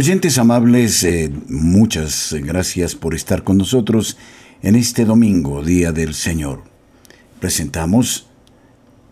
Oyentes 0.00 0.38
amables, 0.38 1.04
eh, 1.04 1.30
muchas 1.48 2.34
gracias 2.40 2.94
por 2.94 3.14
estar 3.14 3.44
con 3.44 3.58
nosotros 3.58 4.16
en 4.62 4.74
este 4.74 5.04
domingo, 5.04 5.62
Día 5.62 5.92
del 5.92 6.14
Señor. 6.14 6.62
Presentamos 7.38 8.26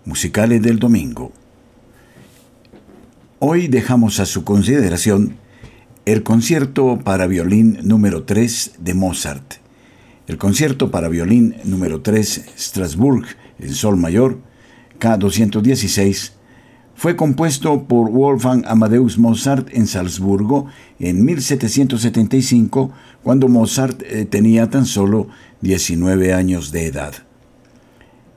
Musicales 0.06 0.62
del 0.62 0.78
Domingo. 0.78 1.30
Hoy 3.38 3.68
dejamos 3.68 4.18
a 4.18 4.24
su 4.24 4.44
consideración 4.44 5.36
el 6.06 6.22
concierto 6.22 6.98
para 7.04 7.26
violín 7.26 7.80
número 7.82 8.22
3 8.22 8.76
de 8.78 8.94
Mozart. 8.94 9.56
El 10.26 10.38
concierto 10.38 10.90
para 10.90 11.10
violín 11.10 11.56
número 11.64 12.00
3 12.00 12.46
Strasbourg 12.56 13.26
en 13.58 13.74
Sol 13.74 13.98
Mayor, 13.98 14.38
K216, 14.98 16.37
fue 16.98 17.14
compuesto 17.14 17.84
por 17.84 18.10
Wolfgang 18.10 18.64
Amadeus 18.66 19.18
Mozart 19.18 19.68
en 19.70 19.86
Salzburgo 19.86 20.66
en 20.98 21.24
1775, 21.24 22.90
cuando 23.22 23.46
Mozart 23.46 24.02
eh, 24.02 24.24
tenía 24.24 24.68
tan 24.68 24.84
solo 24.84 25.28
19 25.60 26.34
años 26.34 26.72
de 26.72 26.86
edad. 26.86 27.14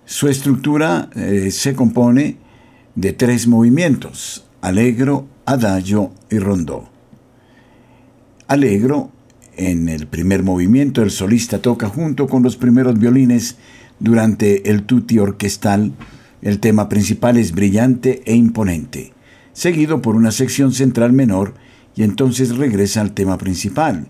Su 0.06 0.28
estructura 0.28 1.10
eh, 1.16 1.50
se 1.50 1.74
compone 1.74 2.38
de 2.94 3.14
tres 3.14 3.48
movimientos, 3.48 4.46
allegro, 4.62 5.26
adagio 5.48 6.12
y 6.30 6.38
rondó. 6.38 6.88
Allegro, 8.48 9.10
en 9.58 9.90
el 9.90 10.06
primer 10.06 10.44
movimiento 10.44 11.02
el 11.02 11.10
solista 11.10 11.64
toca 11.64 11.90
junto 11.90 12.28
con 12.28 12.44
los 12.44 12.58
primeros 12.58 13.00
violines 13.00 13.56
durante 14.00 14.70
el 14.70 14.84
tutti 14.84 15.18
orquestal 15.18 15.94
el 16.42 16.60
tema 16.60 16.90
principal 16.90 17.38
es 17.38 17.52
brillante 17.52 18.22
e 18.26 18.36
imponente, 18.36 19.14
seguido 19.54 20.02
por 20.02 20.16
una 20.16 20.32
sección 20.32 20.74
central 20.74 21.14
menor 21.14 21.54
y 21.96 22.04
entonces 22.04 22.58
regresa 22.58 23.02
al 23.02 23.14
tema 23.14 23.38
principal. 23.38 24.08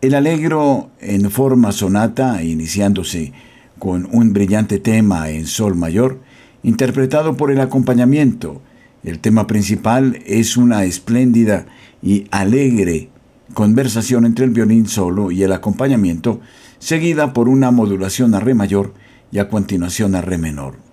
El 0.00 0.14
alegro 0.14 0.90
en 1.00 1.30
forma 1.30 1.72
sonata, 1.72 2.42
iniciándose 2.42 3.32
con 3.78 4.08
un 4.12 4.32
brillante 4.32 4.78
tema 4.78 5.30
en 5.30 5.46
sol 5.46 5.76
mayor, 5.76 6.20
interpretado 6.62 7.36
por 7.36 7.50
el 7.50 7.60
acompañamiento. 7.60 8.60
El 9.02 9.18
tema 9.18 9.46
principal 9.46 10.18
es 10.26 10.56
una 10.56 10.84
espléndida 10.84 11.66
y 12.02 12.26
alegre 12.30 13.10
conversación 13.54 14.26
entre 14.26 14.44
el 14.44 14.50
violín 14.50 14.86
solo 14.86 15.30
y 15.30 15.42
el 15.42 15.52
acompañamiento, 15.52 16.40
seguida 16.78 17.32
por 17.32 17.48
una 17.48 17.70
modulación 17.70 18.34
a 18.34 18.40
re 18.40 18.54
mayor 18.54 18.92
y 19.30 19.38
a 19.38 19.48
continuación 19.48 20.14
a 20.14 20.20
re 20.20 20.38
menor. 20.38 20.83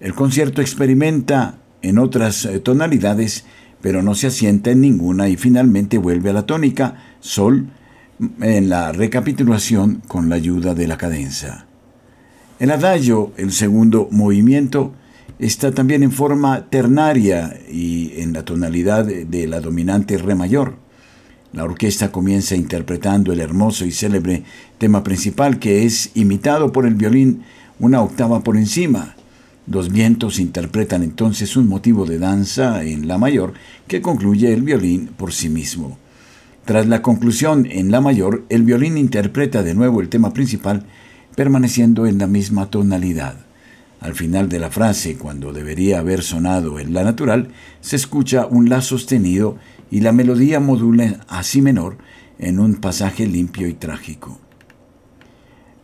El 0.00 0.14
concierto 0.14 0.60
experimenta 0.60 1.58
en 1.82 1.98
otras 1.98 2.44
eh, 2.44 2.60
tonalidades, 2.60 3.44
pero 3.80 4.02
no 4.02 4.14
se 4.14 4.28
asienta 4.28 4.70
en 4.70 4.80
ninguna 4.80 5.28
y 5.28 5.36
finalmente 5.36 5.98
vuelve 5.98 6.30
a 6.30 6.34
la 6.34 6.46
tónica, 6.46 6.96
sol, 7.20 7.68
en 8.40 8.68
la 8.68 8.92
recapitulación 8.92 10.02
con 10.06 10.28
la 10.28 10.36
ayuda 10.36 10.74
de 10.74 10.88
la 10.88 10.96
cadenza. 10.96 11.66
El 12.58 12.70
adagio, 12.72 13.32
el 13.36 13.52
segundo 13.52 14.08
movimiento, 14.10 14.92
está 15.38 15.72
también 15.72 16.02
en 16.02 16.10
forma 16.10 16.68
ternaria 16.68 17.56
y 17.70 18.20
en 18.20 18.32
la 18.32 18.44
tonalidad 18.44 19.04
de 19.04 19.46
la 19.46 19.60
dominante 19.60 20.18
re 20.18 20.34
mayor. 20.34 20.76
La 21.52 21.64
orquesta 21.64 22.10
comienza 22.10 22.56
interpretando 22.56 23.32
el 23.32 23.40
hermoso 23.40 23.86
y 23.86 23.92
célebre 23.92 24.42
tema 24.78 25.02
principal 25.02 25.58
que 25.58 25.84
es 25.84 26.10
imitado 26.14 26.72
por 26.72 26.86
el 26.86 26.94
violín 26.94 27.42
una 27.78 28.02
octava 28.02 28.40
por 28.40 28.56
encima. 28.56 29.14
Los 29.70 29.92
vientos 29.92 30.38
interpretan 30.38 31.02
entonces 31.02 31.54
un 31.54 31.68
motivo 31.68 32.06
de 32.06 32.18
danza 32.18 32.82
en 32.84 33.06
la 33.06 33.18
mayor 33.18 33.52
que 33.86 34.00
concluye 34.00 34.54
el 34.54 34.62
violín 34.62 35.08
por 35.08 35.32
sí 35.32 35.50
mismo. 35.50 35.98
Tras 36.64 36.86
la 36.86 37.02
conclusión 37.02 37.66
en 37.70 37.90
la 37.90 38.00
mayor, 38.00 38.44
el 38.48 38.62
violín 38.62 38.96
interpreta 38.96 39.62
de 39.62 39.74
nuevo 39.74 40.00
el 40.00 40.08
tema 40.08 40.32
principal, 40.32 40.86
permaneciendo 41.36 42.06
en 42.06 42.16
la 42.16 42.26
misma 42.26 42.70
tonalidad. 42.70 43.36
Al 44.00 44.14
final 44.14 44.48
de 44.48 44.58
la 44.58 44.70
frase, 44.70 45.16
cuando 45.16 45.52
debería 45.52 45.98
haber 45.98 46.22
sonado 46.22 46.78
en 46.78 46.94
la 46.94 47.04
natural, 47.04 47.48
se 47.82 47.96
escucha 47.96 48.46
un 48.46 48.70
la 48.70 48.80
sostenido 48.80 49.58
y 49.90 50.00
la 50.00 50.12
melodía 50.12 50.60
modula 50.60 51.20
a 51.28 51.42
si 51.42 51.60
menor 51.60 51.98
en 52.38 52.58
un 52.58 52.76
pasaje 52.76 53.26
limpio 53.26 53.68
y 53.68 53.74
trágico. 53.74 54.38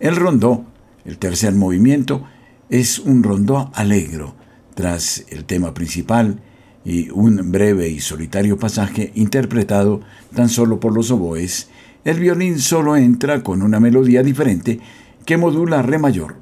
El 0.00 0.16
rondó, 0.16 0.64
el 1.04 1.18
tercer 1.18 1.54
movimiento, 1.54 2.24
es 2.68 2.98
un 2.98 3.22
rondó 3.22 3.70
alegro, 3.74 4.34
tras 4.74 5.24
el 5.28 5.44
tema 5.44 5.74
principal 5.74 6.40
y 6.84 7.10
un 7.10 7.52
breve 7.52 7.88
y 7.88 8.00
solitario 8.00 8.58
pasaje 8.58 9.12
interpretado 9.14 10.00
tan 10.34 10.48
solo 10.48 10.80
por 10.80 10.92
los 10.94 11.10
oboes, 11.10 11.68
el 12.04 12.20
violín 12.20 12.58
solo 12.58 12.96
entra 12.96 13.42
con 13.42 13.62
una 13.62 13.80
melodía 13.80 14.22
diferente 14.22 14.80
que 15.24 15.36
modula 15.36 15.82
re 15.82 15.98
mayor. 15.98 16.36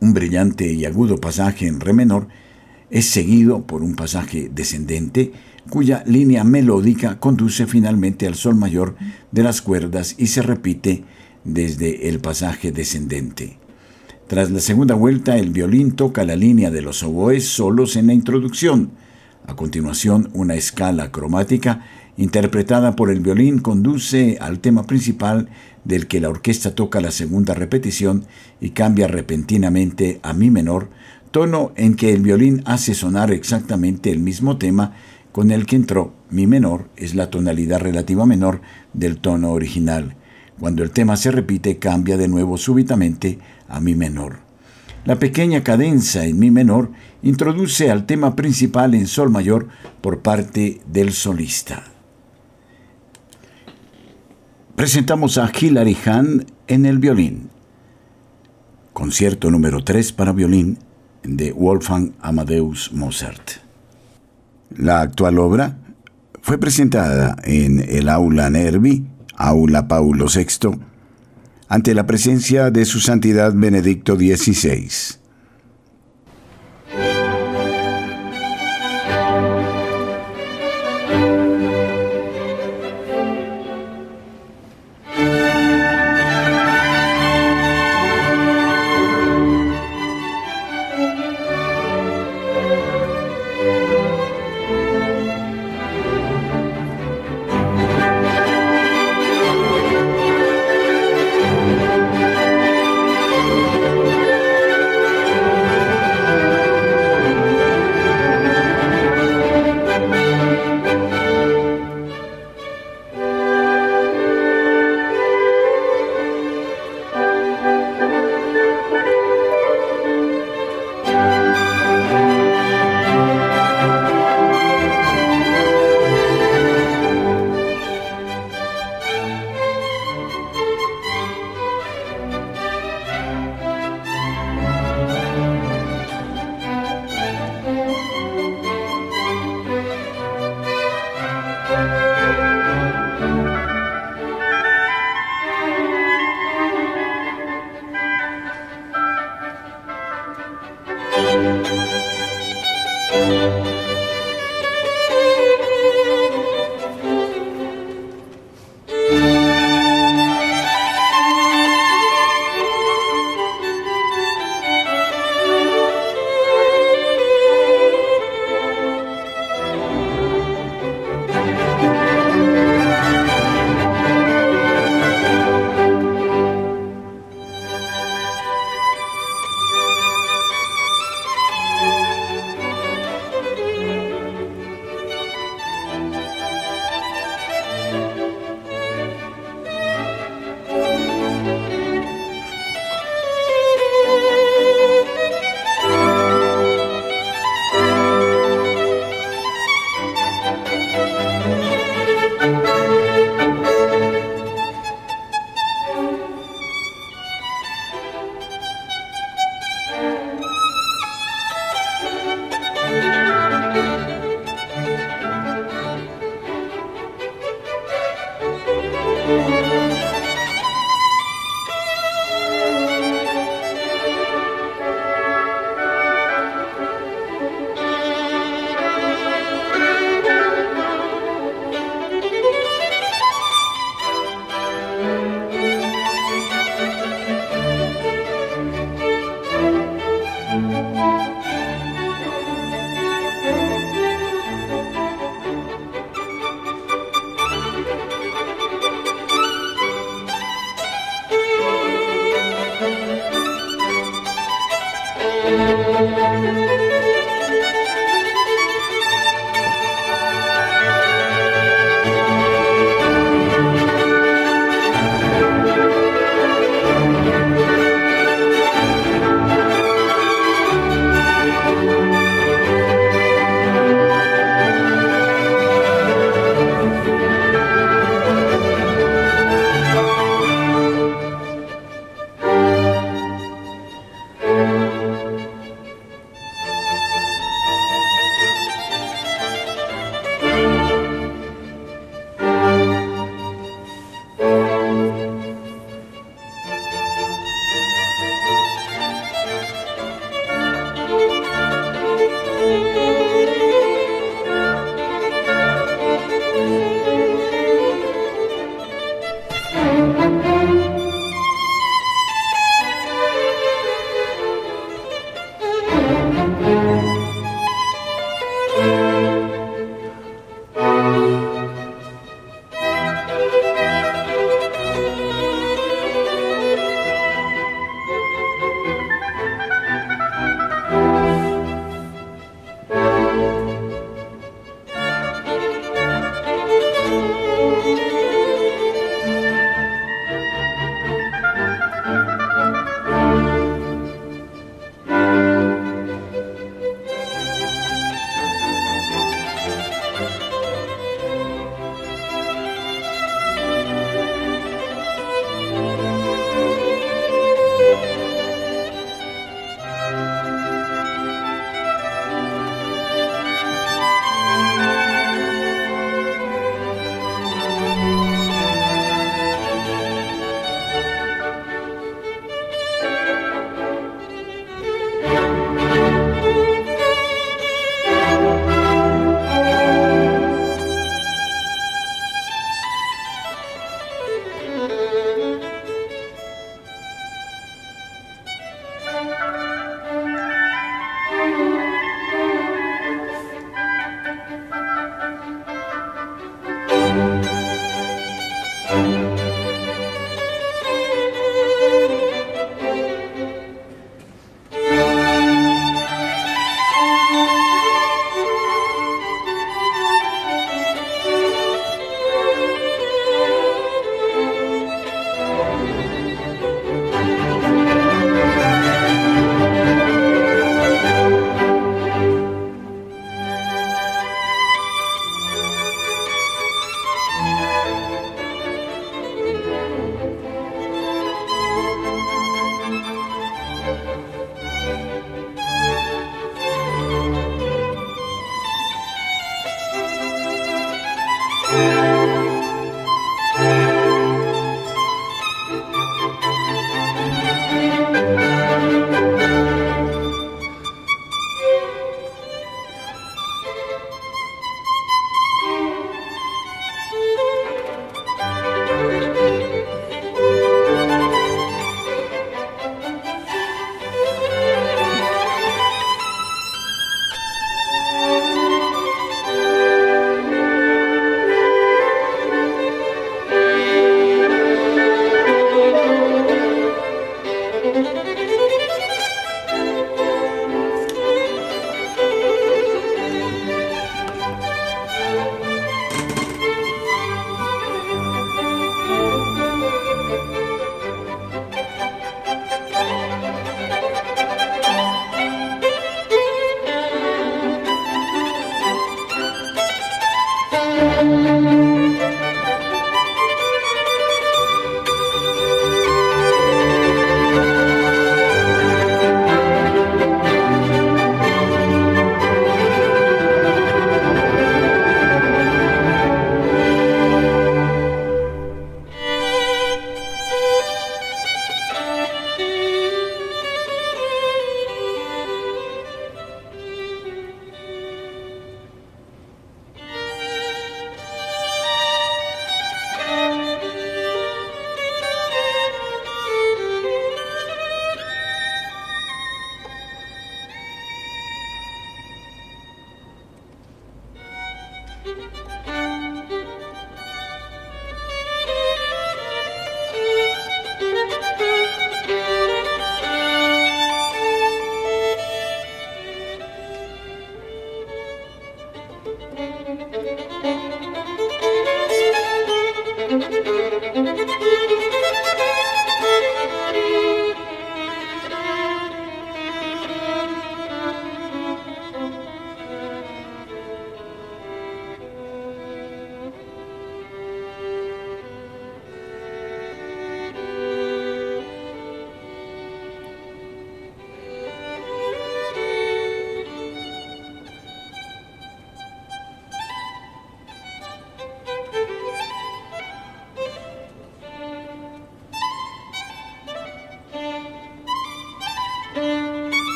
Un 0.00 0.12
brillante 0.12 0.70
y 0.72 0.84
agudo 0.84 1.18
pasaje 1.18 1.66
en 1.66 1.80
re 1.80 1.92
menor 1.92 2.28
es 2.90 3.06
seguido 3.06 3.66
por 3.66 3.82
un 3.82 3.94
pasaje 3.94 4.50
descendente 4.52 5.32
cuya 5.70 6.02
línea 6.06 6.42
melódica 6.42 7.20
conduce 7.20 7.66
finalmente 7.66 8.26
al 8.26 8.34
sol 8.34 8.56
mayor 8.56 8.96
de 9.30 9.42
las 9.42 9.62
cuerdas 9.62 10.16
y 10.18 10.26
se 10.26 10.42
repite 10.42 11.04
desde 11.44 12.08
el 12.08 12.20
pasaje 12.20 12.72
descendente. 12.72 13.59
Tras 14.30 14.48
la 14.52 14.60
segunda 14.60 14.94
vuelta, 14.94 15.38
el 15.38 15.50
violín 15.50 15.90
toca 15.90 16.22
la 16.24 16.36
línea 16.36 16.70
de 16.70 16.82
los 16.82 17.02
oboes 17.02 17.48
solos 17.48 17.96
en 17.96 18.06
la 18.06 18.14
introducción. 18.14 18.92
A 19.44 19.56
continuación, 19.56 20.30
una 20.34 20.54
escala 20.54 21.10
cromática 21.10 21.84
interpretada 22.16 22.94
por 22.94 23.10
el 23.10 23.18
violín 23.18 23.58
conduce 23.58 24.38
al 24.40 24.60
tema 24.60 24.84
principal 24.84 25.48
del 25.82 26.06
que 26.06 26.20
la 26.20 26.28
orquesta 26.28 26.76
toca 26.76 27.00
la 27.00 27.10
segunda 27.10 27.54
repetición 27.54 28.24
y 28.60 28.70
cambia 28.70 29.08
repentinamente 29.08 30.20
a 30.22 30.32
mi 30.32 30.48
menor, 30.48 30.90
tono 31.32 31.72
en 31.74 31.96
que 31.96 32.12
el 32.12 32.22
violín 32.22 32.62
hace 32.66 32.94
sonar 32.94 33.32
exactamente 33.32 34.12
el 34.12 34.20
mismo 34.20 34.58
tema 34.58 34.94
con 35.32 35.50
el 35.50 35.66
que 35.66 35.74
entró. 35.74 36.14
Mi 36.30 36.46
menor 36.46 36.88
es 36.96 37.16
la 37.16 37.30
tonalidad 37.30 37.80
relativa 37.80 38.26
menor 38.26 38.60
del 38.92 39.18
tono 39.18 39.50
original. 39.50 40.14
Cuando 40.60 40.82
el 40.84 40.90
tema 40.90 41.16
se 41.16 41.30
repite, 41.30 41.78
cambia 41.78 42.18
de 42.18 42.28
nuevo 42.28 42.58
súbitamente 42.58 43.38
a 43.70 43.80
mi 43.80 43.94
menor. 43.94 44.40
La 45.04 45.18
pequeña 45.18 45.62
cadenza 45.62 46.26
en 46.26 46.38
mi 46.38 46.50
menor 46.50 46.90
introduce 47.22 47.90
al 47.90 48.04
tema 48.04 48.36
principal 48.36 48.94
en 48.94 49.06
sol 49.06 49.30
mayor 49.30 49.68
por 50.02 50.20
parte 50.20 50.82
del 50.86 51.12
solista. 51.12 51.84
Presentamos 54.76 55.38
a 55.38 55.50
Hilary 55.58 55.96
Hahn 56.04 56.44
en 56.66 56.86
el 56.86 56.98
violín. 56.98 57.48
Concierto 58.92 59.50
número 59.50 59.82
3 59.82 60.12
para 60.12 60.32
violín 60.32 60.78
de 61.22 61.52
Wolfgang 61.52 62.12
Amadeus 62.20 62.92
Mozart. 62.92 63.50
La 64.76 65.00
actual 65.00 65.38
obra 65.38 65.78
fue 66.42 66.58
presentada 66.58 67.36
en 67.44 67.80
el 67.80 68.08
Aula 68.08 68.50
Nervi 68.50 69.06
Aula 69.40 69.88
Paulo 69.88 70.26
VI, 70.26 70.78
ante 71.70 71.94
la 71.94 72.04
presencia 72.04 72.72
de 72.72 72.84
su 72.84 72.98
Santidad 72.98 73.54
Benedicto 73.54 74.16
XVI. 74.16 75.19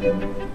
Müzik 0.00 0.48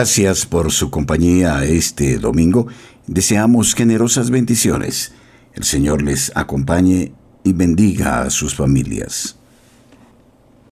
Gracias 0.00 0.46
por 0.46 0.72
su 0.72 0.90
compañía 0.90 1.62
este 1.62 2.16
domingo. 2.16 2.66
Deseamos 3.06 3.74
generosas 3.74 4.30
bendiciones. 4.30 5.12
El 5.52 5.64
Señor 5.64 6.00
les 6.00 6.32
acompañe 6.34 7.12
y 7.44 7.52
bendiga 7.52 8.22
a 8.22 8.30
sus 8.30 8.54
familias. 8.54 9.39